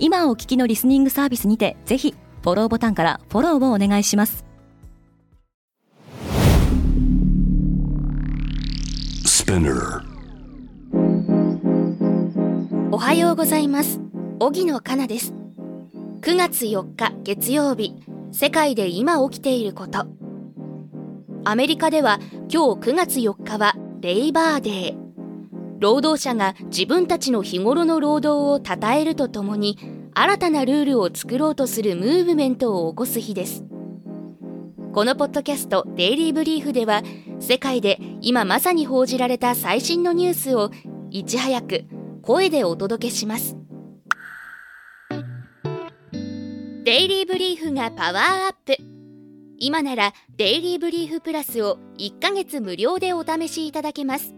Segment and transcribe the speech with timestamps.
[0.00, 4.44] 今お聞きのリスニングサービスにてぜひフォローボタンからフォローをお願いします。
[12.92, 14.00] おはようございます。
[14.38, 15.34] 荻野かなです。
[16.20, 17.94] 9月4日月曜日
[18.30, 20.06] 世界で今起きていること。
[21.44, 22.20] アメリカでは
[22.52, 25.07] 今日9月4日はレイバーデー
[25.78, 29.78] 労働者が自分たちの日頃の労働を称えるとともに
[30.12, 33.64] 新たなルールを作ろうとするムーブメントを起こす日です。
[34.92, 37.02] このポッドキャスト「デイリー・ブリーフ」では
[37.38, 40.70] 世界で今まさに報じられた最新のニュースを
[41.10, 41.84] いち早く
[42.22, 43.56] 声でお届けします。
[46.84, 48.76] デイリー・ブリーフがパワーアップ。
[49.58, 54.37] 今ならデイリー・ブリーフプラスを1ヶ月無料でお試しいただけます。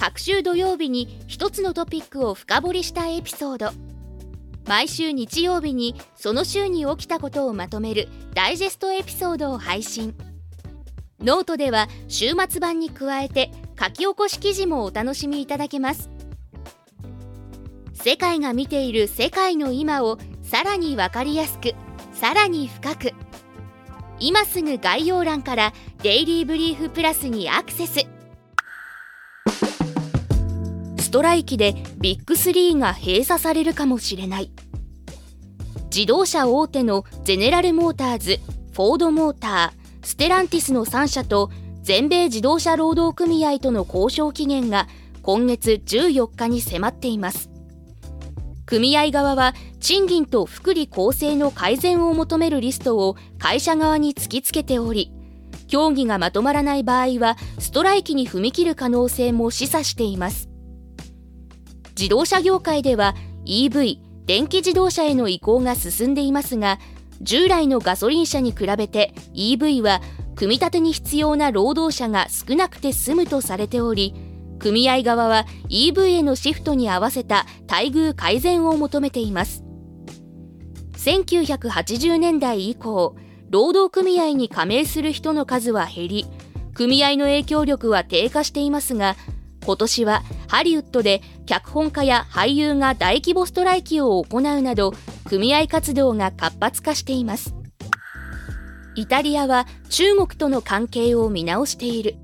[0.00, 3.70] 各週土曜日に一つのトピックを深掘りしたエピソード。
[4.66, 10.16] 毎週日曜日にその週に起きたことをまとめるダイジェストエピソードを配信。
[11.22, 16.08] ノートでは週末版に加えて書き起こし記事もお楽しみいただけます。
[17.92, 21.74] 世界が見ている世界の今をさらに分かりやすく
[22.14, 23.12] さらに深く。
[24.18, 28.19] 今すぐ概要欄からデイリーブリーフプラスにアクセス。
[31.10, 34.52] ストライキでビッグ3が閉鎖されるかもしれない。
[35.92, 38.38] 自動車大手のゼネラルモーターズ
[38.72, 41.50] フォードモーターステランティスの3社と
[41.82, 44.86] 全米自動車労働組合との交渉期限が
[45.22, 47.50] 今月14日に迫っています。
[48.64, 55.10] 組合側は賃金と福利厚生の改善を求めるリストを会社側に突きつけており
[55.66, 60.49] 協議がまとまらない場合はストライキに踏み切る可能性も示唆しています。
[62.00, 66.78] 自動車業界では EV 電気自動車への移行が進んでいますが
[67.20, 70.00] 従来のガソリン車に比べて EV は
[70.34, 74.14] 組み立てに必要な労働者が少なくて済むとされており
[74.58, 79.64] 組合側は EV へのシフトに合わせた待遇改善を求めています。
[80.96, 83.16] 1980年代以降
[83.50, 86.26] 労働組合に加盟する人の数は減り
[86.72, 89.16] 組合の影響力は低下していますが
[89.64, 94.92] 今年はハリウッドで脚本家や俳優が大規模ストライキを行うなど
[95.24, 97.56] 組合活動が活発化しています。
[98.94, 102.14] イタリアは中国との関係を見直している。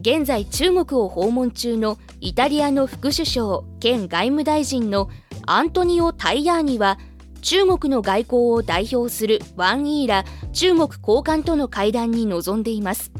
[0.00, 5.08] 現在中国を訪問中のイタリアの副首相兼外務大臣の
[5.46, 6.98] アントニオ・タイヤーニは
[7.42, 13.12] 中国の外交を代表するワン・イーラ中国高官との会談に臨んでいます。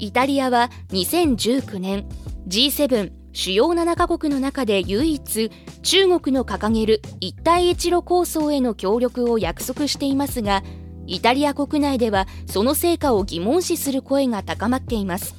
[0.00, 2.08] イタリアは2019年
[2.48, 5.50] G7 主要7カ国の中で唯一
[5.82, 10.62] 中国の掲げる一帯一路構想への協力を約束していますが
[11.06, 15.34] イタリア国内ではその成果を疑問視する声が高まっています。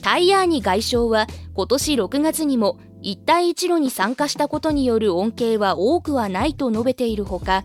[0.00, 7.64] タイヤーニ外相は今年6月にも一帯一路に参加したことによる恩恵は多くはないと述べているほか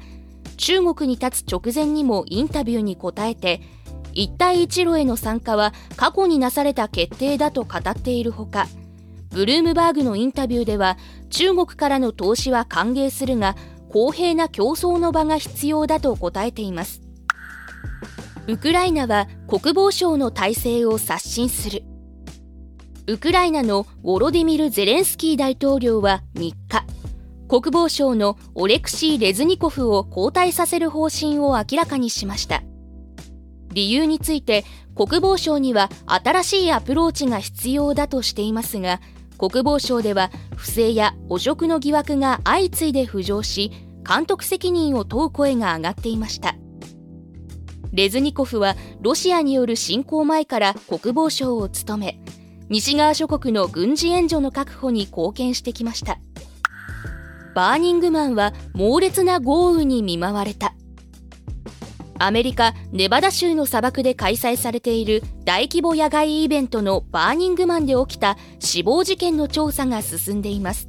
[0.58, 3.62] 中国に立つ直前にもインタビューに答えて
[4.14, 8.68] 一帯一路への参加は過去になされた決定だと語っているほか
[9.36, 10.98] ブルームバーグのインタビューでは
[11.30, 13.58] 中国からの投資は歓迎するが
[13.90, 17.02] 公平な競争の場が必要だと答えています。
[18.48, 21.84] ウクライナは国防省の体制を刷新する。
[23.08, 26.56] ウクライナのウォロディミル・ゼレンスキー大統領は3日
[27.50, 32.64] 国防省のオレクシー・レズニコフを交代させる方針を明らかにしました。
[33.74, 34.64] 理由について
[34.96, 39.02] 国防省には新しいアプローチが必要だとしていますが
[39.38, 43.72] 国防省では不正や汚職の疑惑が相次いで浮上し
[44.08, 46.56] 監督責任を問う声が上がっていました。
[47.92, 52.20] レズニコフはロシアによる侵攻前から国防省を務め
[52.70, 56.20] 西側諸国の軍事援助の確保に貢献してきました。
[57.54, 60.76] バーニングマンは猛烈な豪雨に見舞われた。
[62.18, 70.88] アメリカ・ネバダ州の砂漠で開催されている大規模野外イベントのバーニングマンで起きた死亡事件の調査が進んでいます。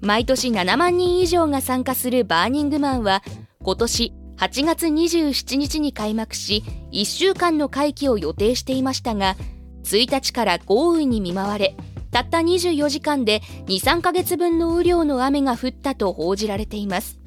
[0.00, 3.22] 毎年7万人以上が参加するバーニングマンは
[3.62, 9.36] 今年8月27日に開幕し1週間の会期を予定していましたが
[9.84, 11.74] 1日から豪雨に見舞われ
[12.10, 17.18] たった24時間で23ヶ月分の雨量の雨が降ったと報じられています。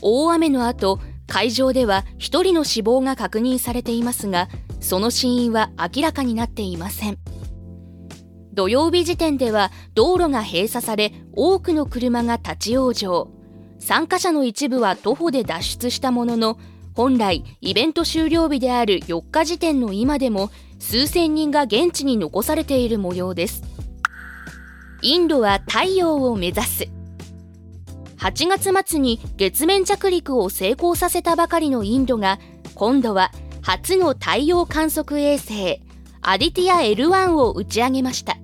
[0.00, 1.00] 大雨の後
[1.32, 4.50] 会場では1人の死亡が確認されていますが
[4.80, 7.18] その死因は明らかになっていません。
[8.52, 13.30] 土曜日時点では道路が閉鎖され多くの車が立ち往生。
[13.82, 16.58] 参加者の一部は徒歩で脱出したものの
[16.92, 23.62] 本来イベント終了日である4日時点の今でも数千人が現地に残されている模様です。
[25.00, 27.01] インドは太陽を目指す。
[28.22, 32.38] 8月末に月面着陸を成功させたばかりのインドが
[32.76, 33.32] 今度は
[33.62, 35.82] 初の太陽観測衛星
[36.20, 38.36] アディティア L1 を打ち上げました。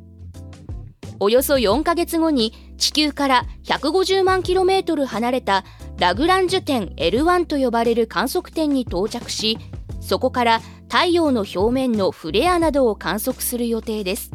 [1.21, 5.65] およそ4ヶ月後に地球から150万 km 離れた
[5.97, 9.59] ラグランジュ点 L1 と呼ばれる観測点に到着し
[10.01, 14.33] そこから太陽の表面のフレアなどを観測する予定です。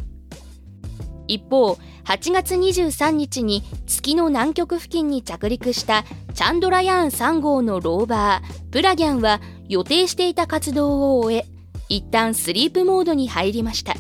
[1.28, 6.04] 一方8月23日に月の南極付近に着陸した
[6.34, 11.46] チャンドラヤーン3号のローバープラギャンは予定していた活動を終え
[11.90, 13.94] 一旦スリープモードに入りました。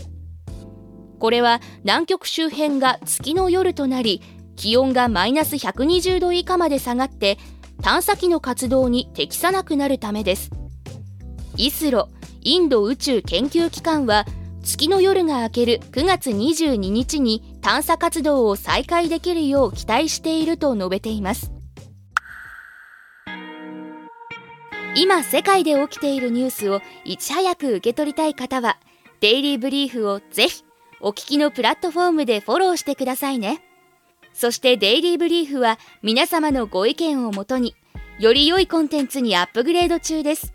[1.19, 4.21] これは南極周辺が月の夜となり
[4.55, 7.37] 気温がマイナス120度以下まで下がって
[7.81, 10.51] 探査機の活動に適さなくなるためです。
[11.55, 12.09] イスロ
[12.41, 14.25] インド宇宙研究機関は
[14.63, 21.51] 月の夜が明ける9月22日に探査活動を再開できるよう期待していると述べています。
[24.95, 28.77] 今世界で起きているニュースをいち早く受け取りたい方は
[29.21, 30.63] デイリーブリーフをぜひ
[31.01, 33.61] お聞きのプラットフォームでフォローしてくださいね。
[34.33, 37.75] そしてデイリーブリーフは皆様のご意見をもとに
[38.17, 40.53] より良いコンテンツにアップグレード中です。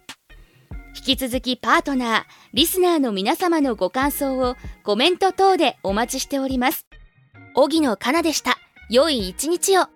[0.98, 2.22] 引き続きパートナー、
[2.52, 6.86] リスナーの皆様のご感想をコメント等でお待ちしております。
[7.54, 8.56] 荻野かなでした。
[8.90, 9.86] 良い一日を。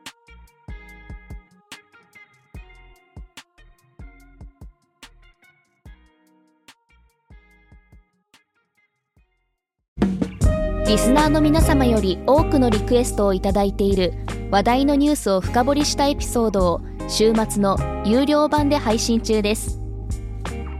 [10.86, 14.12] リスナーの皆様より多くのリクエストをいただいている
[14.50, 19.81] 話題のニュースを深掘りしたエピソードを週末の有料版で配信中です。